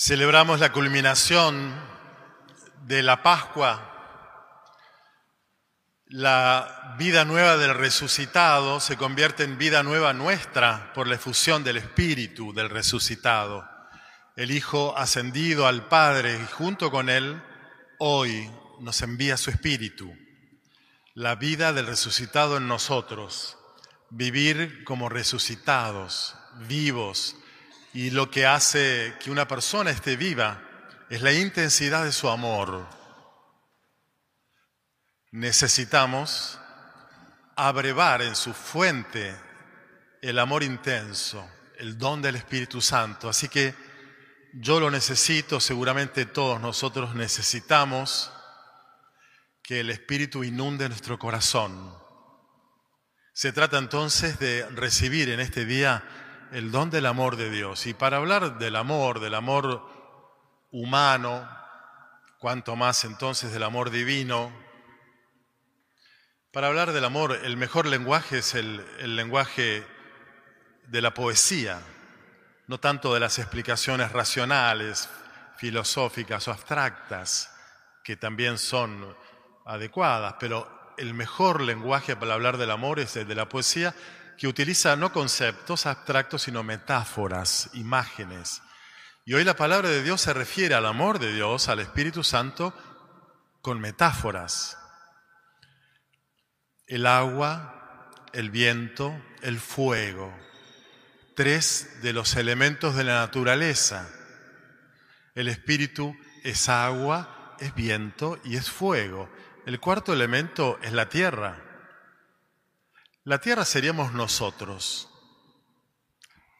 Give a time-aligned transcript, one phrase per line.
[0.00, 1.74] Celebramos la culminación
[2.86, 4.44] de la Pascua.
[6.06, 11.78] La vida nueva del resucitado se convierte en vida nueva nuestra por la efusión del
[11.78, 13.68] Espíritu del resucitado.
[14.36, 17.42] El Hijo ascendido al Padre y junto con Él
[17.98, 20.16] hoy nos envía su Espíritu.
[21.14, 23.58] La vida del resucitado en nosotros.
[24.10, 26.36] Vivir como resucitados,
[26.68, 27.34] vivos,
[27.94, 30.60] y lo que hace que una persona esté viva
[31.08, 32.86] es la intensidad de su amor.
[35.30, 36.58] Necesitamos
[37.56, 39.34] abrevar en su fuente
[40.22, 43.28] el amor intenso, el don del Espíritu Santo.
[43.28, 43.74] Así que
[44.52, 48.32] yo lo necesito, seguramente todos nosotros necesitamos
[49.62, 51.94] que el Espíritu inunde nuestro corazón.
[53.32, 56.02] Se trata entonces de recibir en este día
[56.52, 57.86] el don del amor de Dios.
[57.86, 59.82] Y para hablar del amor, del amor
[60.70, 61.48] humano,
[62.38, 64.52] cuanto más entonces del amor divino,
[66.52, 69.86] para hablar del amor, el mejor lenguaje es el, el lenguaje
[70.86, 71.80] de la poesía,
[72.66, 75.08] no tanto de las explicaciones racionales,
[75.56, 77.54] filosóficas o abstractas,
[78.02, 79.16] que también son
[79.66, 83.94] adecuadas, pero el mejor lenguaje para hablar del amor es el de la poesía
[84.38, 88.62] que utiliza no conceptos abstractos, sino metáforas, imágenes.
[89.24, 92.72] Y hoy la palabra de Dios se refiere al amor de Dios, al Espíritu Santo,
[93.60, 94.78] con metáforas.
[96.86, 100.32] El agua, el viento, el fuego,
[101.34, 104.08] tres de los elementos de la naturaleza.
[105.34, 109.28] El Espíritu es agua, es viento y es fuego.
[109.66, 111.67] El cuarto elemento es la tierra.
[113.24, 115.08] La tierra seríamos nosotros.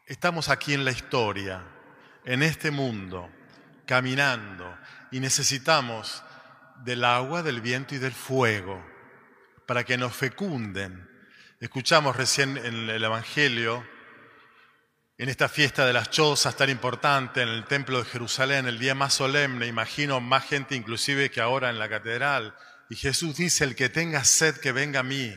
[0.05, 1.63] Estamos aquí en la historia,
[2.25, 3.29] en este mundo,
[3.85, 4.77] caminando,
[5.11, 6.21] y necesitamos
[6.83, 8.85] del agua, del viento y del fuego
[9.65, 11.09] para que nos fecunden.
[11.59, 13.87] Escuchamos recién en el Evangelio,
[15.17, 18.95] en esta fiesta de las chozas tan importante, en el Templo de Jerusalén, el día
[18.95, 22.55] más solemne, imagino más gente inclusive que ahora en la catedral,
[22.89, 25.35] y Jesús dice, el que tenga sed, que venga a mí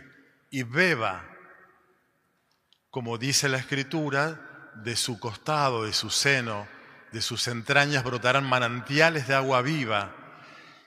[0.53, 1.25] y beba,
[2.91, 6.69] como dice la escritura, de su costado, de su seno,
[7.11, 10.15] de sus entrañas brotarán manantiales de agua viva.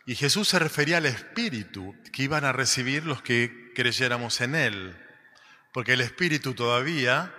[0.05, 5.03] Y Jesús se refería al Espíritu que iban a recibir los que creyéramos en Él,
[5.73, 7.33] porque el Espíritu todavía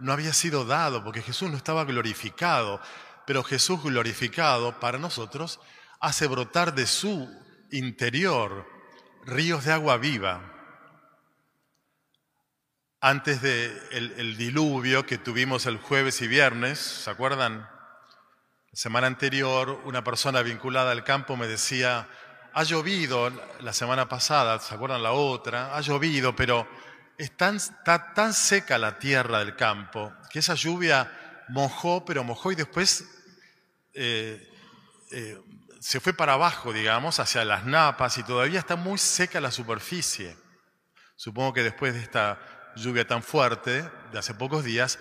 [0.00, 2.80] no había sido dado, porque Jesús no estaba glorificado,
[3.24, 5.60] pero Jesús glorificado para nosotros
[6.00, 7.30] hace brotar de su
[7.70, 8.66] interior
[9.24, 10.57] ríos de agua viva
[13.00, 17.60] antes del de el diluvio que tuvimos el jueves y viernes, ¿se acuerdan?
[17.60, 22.08] La semana anterior, una persona vinculada al campo me decía,
[22.52, 25.76] ha llovido la semana pasada, ¿se acuerdan la otra?
[25.76, 26.68] Ha llovido, pero
[27.16, 33.04] está tan seca la tierra del campo que esa lluvia mojó, pero mojó y después
[33.94, 34.52] eh,
[35.10, 35.40] eh,
[35.80, 40.36] se fue para abajo, digamos, hacia las napas y todavía está muy seca la superficie.
[41.16, 44.98] Supongo que después de esta lluvia tan fuerte de hace pocos días,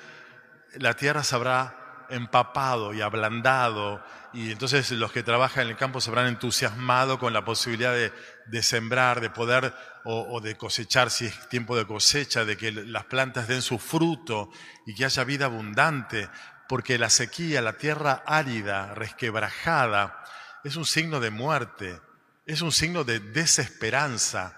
[0.76, 6.02] la tierra se habrá empapado y ablandado y entonces los que trabajan en el campo
[6.02, 9.74] se habrán entusiasmado con la posibilidad de, sembrar, de poder
[10.04, 13.80] o, o, de cosechar si es tiempo de cosecha, de que las plantas den su
[13.80, 14.52] fruto
[14.86, 16.30] y que haya vida abundante,
[16.68, 20.24] porque la sequía, la tierra árida, resquebrajada,
[20.64, 22.00] es un signo de muerte,
[22.46, 24.58] es un signo de desesperanza,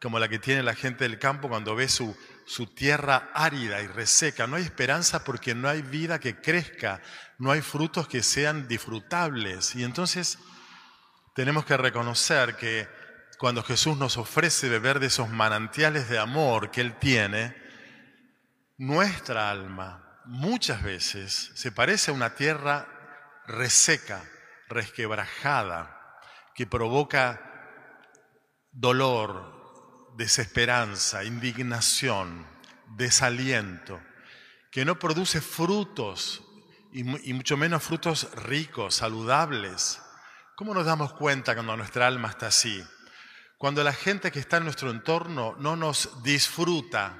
[0.00, 2.16] como la que tiene la gente del campo cuando ve su,
[2.46, 4.46] su tierra árida y reseca.
[4.46, 7.00] No hay esperanza porque no hay vida que crezca,
[7.38, 9.74] no hay frutos que sean disfrutables.
[9.74, 10.38] Y entonces
[11.34, 12.88] tenemos que reconocer que
[13.38, 17.56] cuando Jesús nos ofrece beber de esos manantiales de amor que Él tiene,
[18.78, 22.86] nuestra alma muchas veces se parece a una tierra
[23.46, 24.22] reseca,
[24.68, 25.98] resquebrajada,
[26.54, 27.40] que provoca
[28.70, 29.61] dolor,
[30.16, 32.46] desesperanza, indignación,
[32.96, 34.00] desaliento,
[34.70, 36.42] que no produce frutos
[36.92, 40.00] y, mucho menos frutos ricos, saludables.
[40.56, 42.84] ¿Cómo nos damos cuenta cuando nuestra alma está así?
[43.56, 47.16] Cuando la gente que está en nuestro entorno no nos disfruta,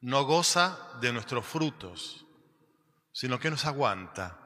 [0.00, 2.26] no goza de nuestros frutos,
[3.12, 4.38] sino que nos aguanta,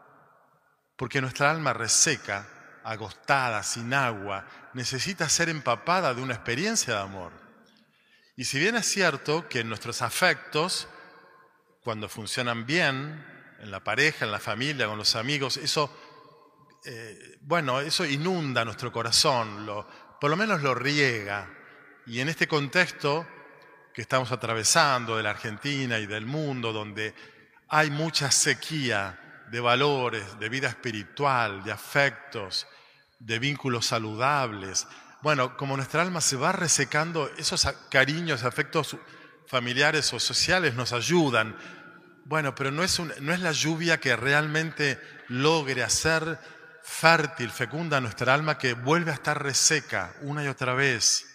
[0.97, 7.33] porque nuestra alma reseca agostada, sin agua, necesita ser empapada de una experiencia de amor.
[8.37, 10.89] Y si bien es cierto que nuestros afectos,
[11.83, 13.25] cuando funcionan bien,
[13.61, 15.93] en la pareja, en la familia, con los amigos, eso,
[16.85, 19.67] eh, bueno, eso inunda nuestro corazón,
[20.21, 21.51] por lo menos lo riega.
[22.07, 23.27] Y en este contexto
[23.93, 27.15] que estamos atravesando de la Argentina y del mundo, donde
[27.69, 32.67] hay mucha sequía de valores, de vida espiritual, de afectos,
[33.19, 34.87] de vínculos saludables,
[35.21, 38.97] bueno, como nuestra alma se va resecando, esos cariños, afectos
[39.49, 41.57] familiares o sociales nos ayudan.
[42.25, 46.39] Bueno, pero no es, no es la lluvia que realmente logre hacer
[46.85, 51.27] fértil, fecunda nuestra alma, que vuelve a estar reseca una y otra vez.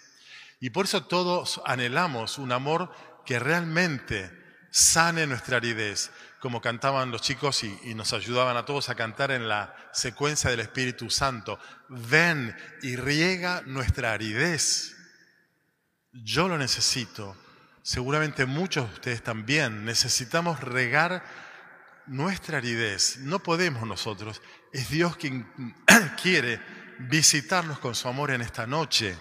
[0.62, 2.90] Y por eso todos anhelamos un amor
[3.26, 4.43] que realmente
[4.74, 6.10] sane nuestra aridez,
[6.40, 10.62] como cantaban los chicos y, nos ayudaban a todos a cantar en la secuencia del
[10.62, 11.60] Espíritu Santo.
[11.90, 14.96] Ven y riega nuestra aridez.
[16.12, 17.38] Yo lo necesito.
[17.84, 19.86] Seguramente muchos de ustedes también.
[19.86, 21.24] Necesitamos regar
[22.08, 23.18] nuestra aridez.
[23.20, 24.42] No podemos nosotros.
[24.72, 25.48] Es Dios quien
[26.22, 26.60] quiere
[26.98, 29.16] visitarnos con su amor en esta noche.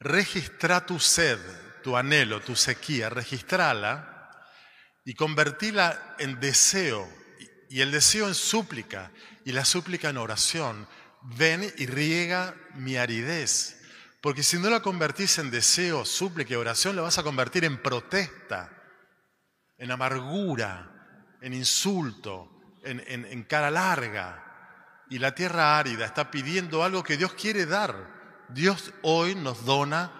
[0.00, 1.38] Registra tu sed,
[1.88, 3.08] tu anhelo, tu sequía.
[3.08, 4.30] Registrala
[5.06, 7.08] y convertirla en deseo,
[7.70, 9.10] y el deseo en súplica,
[9.46, 10.86] y la súplica en oración.
[11.22, 13.80] Ven y riega mi aridez.
[14.20, 17.80] Porque si no la convertís en deseo, súplica y oración, la vas a convertir en
[17.82, 18.70] protesta,
[19.78, 22.50] en amargura, en insulto,
[22.84, 25.06] en, en cara larga.
[25.08, 28.44] Y la tierra árida está pidiendo algo que Dios quiere dar.
[28.50, 30.17] Dios hoy nos dona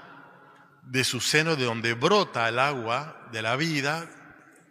[0.90, 4.08] de su seno, de donde brota el agua de la vida,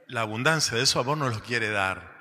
[0.08, 2.18] la abundancia de su amor nos lo quiere dar.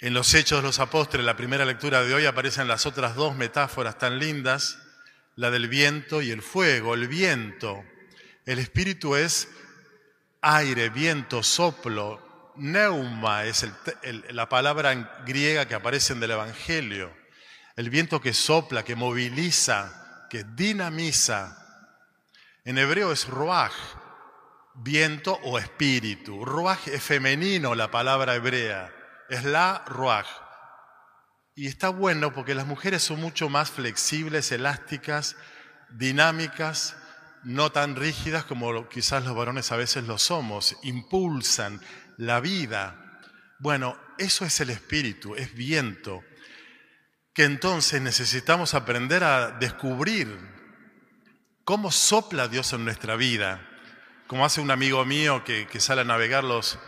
[0.00, 3.36] En los Hechos de los Apóstoles, la primera lectura de hoy, aparecen las otras dos
[3.36, 4.78] metáforas tan lindas,
[5.34, 6.94] la del viento y el fuego.
[6.94, 7.84] El viento,
[8.46, 9.48] el espíritu es
[10.40, 12.52] aire, viento, soplo.
[12.56, 13.66] Neuma es
[14.30, 17.16] la palabra griega que aparece en el Evangelio.
[17.76, 21.67] El viento que sopla, que moviliza, que dinamiza.
[22.68, 23.72] En hebreo es ruach,
[24.74, 26.44] viento o espíritu.
[26.44, 28.92] Ruach es femenino la palabra hebrea,
[29.30, 30.26] es la ruach.
[31.54, 35.36] Y está bueno porque las mujeres son mucho más flexibles, elásticas,
[35.88, 36.94] dinámicas,
[37.42, 41.80] no tan rígidas como quizás los varones a veces lo somos, impulsan
[42.18, 43.18] la vida.
[43.60, 46.22] Bueno, eso es el espíritu, es viento,
[47.32, 50.57] que entonces necesitamos aprender a descubrir
[51.68, 53.60] cómo sopla Dios en nuestra vida
[54.26, 56.78] como hace un amigo mío que, sale a navegar los,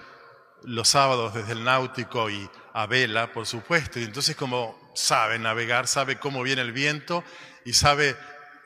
[0.63, 5.87] los sábados desde el náutico y a vela, por supuesto, y entonces como sabe navegar,
[5.87, 7.23] sabe cómo viene el viento
[7.67, 8.17] y sabe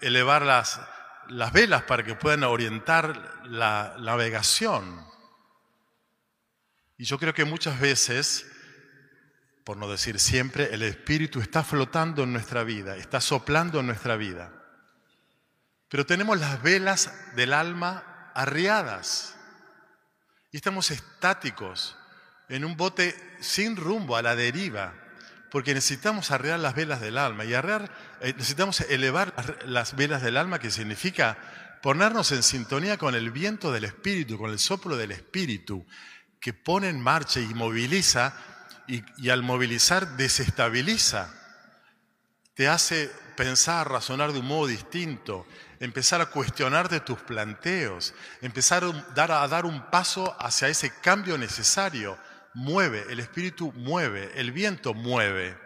[0.03, 0.81] elevar las,
[1.31, 5.05] las velas para que puedan orientar la navegación.
[6.97, 8.47] Y yo creo que muchas veces,
[9.65, 14.15] por no decir siempre, el Espíritu está flotando en nuestra vida, está soplando en nuestra
[14.15, 14.61] vida.
[15.95, 18.03] Pero tenemos las velas del alma
[18.35, 19.37] arriadas.
[20.51, 21.97] Y estamos estáticos
[22.49, 24.93] en un bote sin rumbo, a la deriva,
[25.53, 27.45] porque necesitamos arrear las velas del alma.
[27.45, 29.35] Y arrear, eh, necesitamos elevar
[29.67, 31.39] las velas del alma, que significa
[31.81, 35.87] ponernos en sintonía con el viento del Espíritu, con el soplo del Espíritu,
[36.41, 38.35] que pone en marcha y moviliza,
[38.89, 41.33] y, y al movilizar desestabiliza,
[42.55, 45.47] te hace pensar, razonar de un modo distinto,
[45.81, 52.19] empezar a cuestionarte tus planteos, empezar a dar un paso hacia ese cambio necesario.
[52.55, 55.59] Mueve, el espíritu mueve, el viento mueve.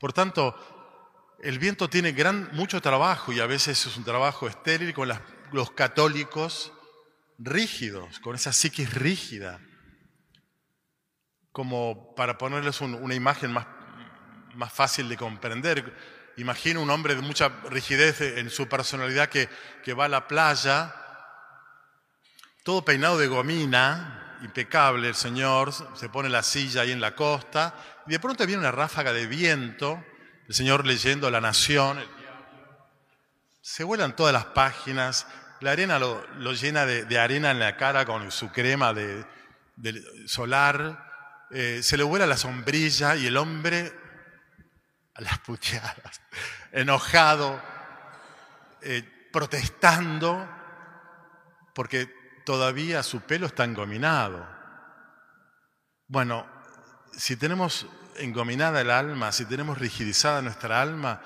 [0.00, 0.56] Por tanto,
[1.40, 5.08] el viento tiene gran, mucho trabajo y a veces es un trabajo estéril con
[5.52, 6.72] los católicos
[7.38, 9.60] rígidos, con esa psiquis rígida.
[11.52, 13.66] Como para ponerles una imagen más,
[14.54, 15.94] más fácil de comprender,
[16.38, 19.48] Imagino un hombre de mucha rigidez en su personalidad que,
[19.92, 20.94] va a la playa,
[22.62, 27.74] todo peinado de gomina, impecable el señor, se pone la silla ahí en la costa,
[28.06, 30.00] y de pronto viene una ráfaga de viento,
[30.46, 31.98] el señor leyendo La Nación,
[33.60, 35.26] se vuelan todas las páginas,
[35.58, 39.26] la arena lo, llena de, arena en la cara con su crema de,
[40.26, 41.04] solar,
[41.50, 43.92] eh, se le vuela la sombrilla y el hombre
[45.18, 46.20] a las puteadas,
[46.70, 47.60] enojado,
[48.82, 50.48] eh, protestando,
[51.74, 52.06] porque
[52.46, 54.46] todavía su pelo está engominado.
[56.06, 56.46] Bueno,
[57.12, 61.20] si tenemos engominada el alma, si tenemos rigidizada nuestra alma,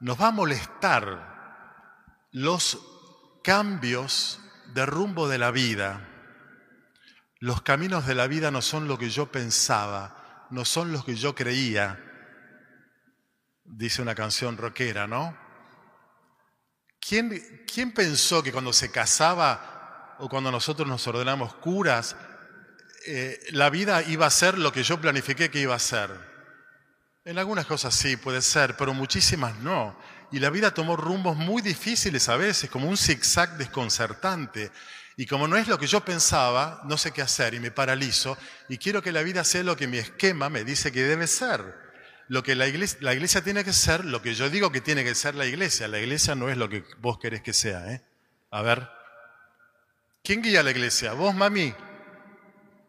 [0.00, 2.78] nos va a molestar los
[3.42, 4.40] cambios
[4.74, 6.06] de rumbo de la vida.
[7.40, 11.16] Los caminos de la vida no son lo que yo pensaba, no son los que
[11.16, 12.05] yo creía,
[13.68, 15.36] dice una canción rockera, ¿no?
[17.00, 22.16] ¿Quién, ¿Quién, pensó que cuando se casaba o cuando nosotros nos ordenamos curas,
[23.06, 26.10] eh, la vida iba a ser lo que yo planifiqué que iba a ser?
[27.24, 29.98] En algunas cosas sí, puede ser, pero muchísimas no.
[30.32, 34.72] Y la vida tomó rumbos muy difíciles a veces, como un zigzag desconcertante.
[35.16, 38.36] Y como no es lo que yo pensaba, no sé qué hacer y me paralizo
[38.68, 41.85] y quiero que la vida sea lo que mi esquema me dice que debe ser.
[42.28, 45.04] Lo que la iglesia, la iglesia tiene que ser, lo que yo digo que tiene
[45.04, 45.88] que ser la iglesia.
[45.88, 47.92] La iglesia no es lo que vos querés que sea.
[47.92, 48.02] ¿eh?
[48.50, 48.88] A ver,
[50.22, 51.12] ¿quién guía la iglesia?
[51.12, 51.72] ¿Vos, mami?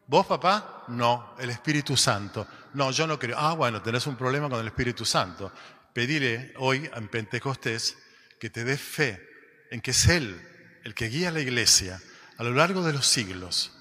[0.08, 0.86] ¿Vos, papá?
[0.88, 2.48] No, el Espíritu Santo.
[2.74, 3.38] No, yo no creo.
[3.38, 5.52] Ah, bueno, tenés un problema con el Espíritu Santo.
[5.94, 7.98] Pediré hoy en Pentecostés
[8.40, 9.28] que te dé fe
[9.70, 10.42] en que es Él
[10.84, 12.02] el que guía la iglesia
[12.38, 13.74] a lo largo de los siglos.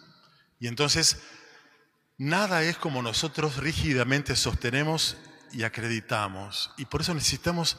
[0.59, 1.19] Y entonces,
[2.19, 5.17] nada es como nosotros rígidamente sostenemos
[5.53, 6.73] y acreditamos.
[6.77, 7.79] Y por eso necesitamos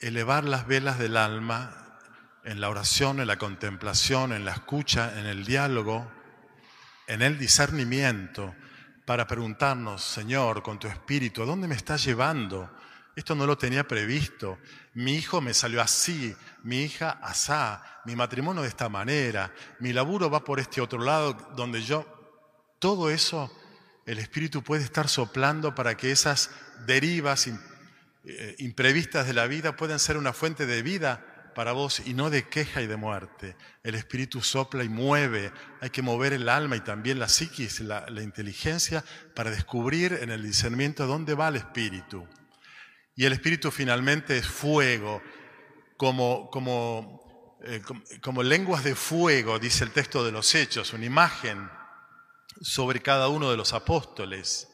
[0.00, 1.98] elevar las velas del alma
[2.44, 6.10] en la oración, en la contemplación, en la escucha, en el diálogo,
[7.06, 8.54] en el discernimiento,
[9.04, 12.70] para preguntarnos, Señor, con tu espíritu, ¿a dónde me estás llevando?
[13.14, 14.58] Esto no lo tenía previsto.
[14.94, 20.28] Mi hijo me salió así, mi hija asá, mi matrimonio de esta manera, mi laburo
[20.28, 22.12] va por este otro lado donde yo...
[22.78, 23.50] Todo eso
[24.06, 26.50] el Espíritu puede estar soplando para que esas
[26.86, 32.14] derivas eh, imprevistas de la vida puedan ser una fuente de vida para vos y
[32.14, 33.56] no de queja y de muerte.
[33.82, 35.52] El Espíritu sopla y mueve.
[35.80, 39.02] Hay que mover el alma y también la psiquis, la, inteligencia,
[39.34, 42.28] para descubrir en el discernimiento dónde va el Espíritu.
[43.16, 45.22] Y el Espíritu finalmente es fuego,
[45.96, 46.50] como,
[47.64, 47.82] eh,
[48.20, 51.70] como, lenguas de fuego, dice el texto de los Hechos, una imagen
[52.60, 54.68] sobre cada uno de los apóstoles.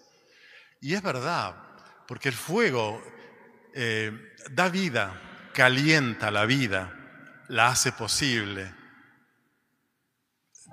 [0.81, 1.57] Y es verdad,
[2.07, 3.03] porque el fuego
[3.75, 4.13] eh,
[4.51, 6.93] da vida, calienta la vida,
[7.49, 8.75] la hace posible.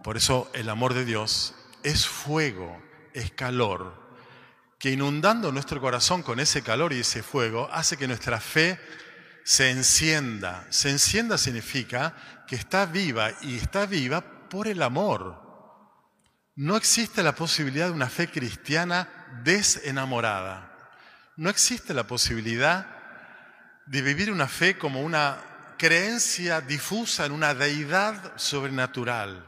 [0.03, 2.81] Por eso el amor de Dios es fuego,
[3.13, 4.09] es calor,
[4.79, 8.79] que inundando nuestro corazón con ese calor y ese fuego hace que nuestra fe
[9.43, 10.65] se encienda.
[10.69, 12.15] Se encienda significa
[12.47, 15.48] que está viva y está viva por el amor.
[16.59, 19.07] No existe la posibilidad de una fe cristiana
[19.45, 20.69] desenamorada.
[21.37, 22.85] No existe la posibilidad
[23.85, 25.37] de vivir una fe como una
[25.77, 29.47] creencia difusa en una deidad sobrenatural.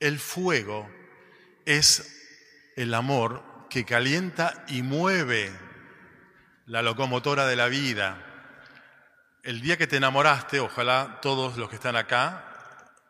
[0.00, 0.90] El fuego
[1.66, 5.56] es el amor que calienta y mueve
[6.66, 8.18] la locomotora de la vida.
[9.44, 12.44] El día que te enamoraste, ojalá todos los que están acá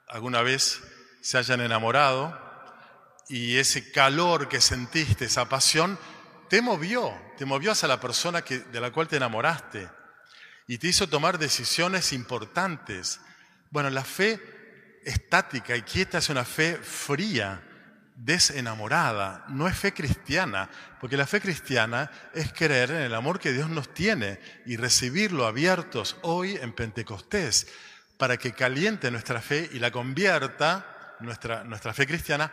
[0.09, 0.83] alguna vez
[1.23, 2.45] se hayan enamorado
[3.29, 5.99] y ese calor que sentiste, esa pasión,
[6.49, 9.89] te movió, te movió hacia la persona de la cual te enamoraste
[10.69, 13.21] y te hizo tomar decisiones importantes.
[13.71, 17.63] Bueno, la fe estática y quieta es una fe fría,
[18.17, 23.53] desenamorada, no es fe cristiana, porque la fe cristiana es creer en el amor que
[23.53, 27.69] Dios nos tiene y recibirlo abiertos hoy en Pentecostés,
[28.17, 32.51] para que caliente nuestra fe y la convierta, nuestra, nuestra fe cristiana,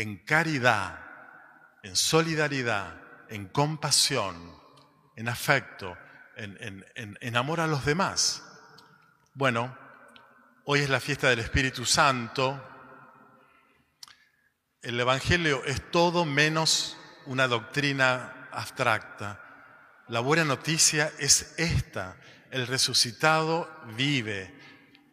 [0.00, 0.98] en caridad,
[1.82, 2.94] en solidaridad,
[3.28, 4.58] en compasión,
[5.16, 5.96] en afecto,
[6.36, 8.42] en, en amor a los demás.
[9.34, 9.76] Bueno,
[10.64, 12.66] hoy es la fiesta del Espíritu Santo,
[14.82, 19.38] el Evangelio es todo menos una doctrina abstracta.
[20.08, 22.16] La buena noticia es esta.
[22.50, 24.58] El resucitado vive.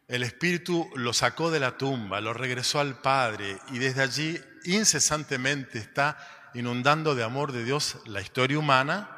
[0.08, 4.40] El Espíritu lo sacó de la tumba, lo regresó al Padre y desde allí
[4.74, 6.16] incesantemente está
[6.54, 9.14] inundando de amor de Dios la historia humana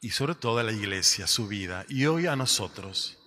[0.00, 1.84] y sobre todo la iglesia, su vida.
[1.88, 3.18] Y hoy a nosotros,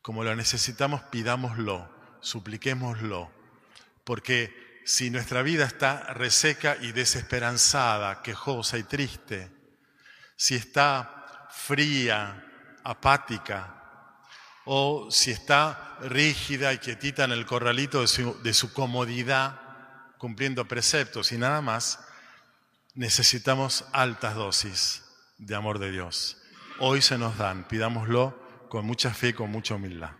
[0.00, 3.30] como lo necesitamos, pidámoslo, supliquémoslo,
[4.04, 9.50] porque si nuestra vida está reseca y desesperanzada, quejosa y triste,
[10.36, 12.44] si está fría,
[12.84, 13.78] apática,
[14.64, 19.61] o si está rígida y quietita en el corralito de su comodidad,
[20.22, 21.98] cumpliendo preceptos y nada más,
[22.94, 25.02] necesitamos altas dosis
[25.36, 26.36] de amor de Dios.
[26.78, 30.12] Hoy se nos dan, pidámoslo con mucha fe y con mucha humildad.